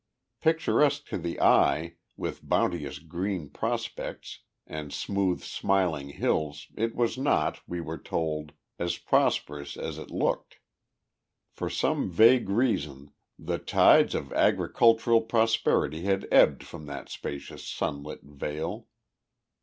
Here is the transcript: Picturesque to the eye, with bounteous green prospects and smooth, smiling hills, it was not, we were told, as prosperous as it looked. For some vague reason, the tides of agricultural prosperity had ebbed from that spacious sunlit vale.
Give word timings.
Picturesque 0.39 1.05
to 1.09 1.17
the 1.19 1.39
eye, 1.39 1.97
with 2.17 2.41
bounteous 2.49 2.97
green 2.97 3.49
prospects 3.51 4.39
and 4.65 4.91
smooth, 4.91 5.43
smiling 5.43 6.09
hills, 6.09 6.65
it 6.75 6.95
was 6.95 7.19
not, 7.19 7.61
we 7.67 7.81
were 7.81 7.99
told, 7.99 8.53
as 8.79 8.97
prosperous 8.97 9.77
as 9.77 9.99
it 9.99 10.09
looked. 10.09 10.57
For 11.53 11.69
some 11.69 12.09
vague 12.09 12.49
reason, 12.49 13.11
the 13.37 13.59
tides 13.59 14.15
of 14.15 14.33
agricultural 14.33 15.21
prosperity 15.21 16.01
had 16.01 16.27
ebbed 16.31 16.63
from 16.63 16.87
that 16.87 17.07
spacious 17.07 17.63
sunlit 17.63 18.21
vale. 18.23 18.87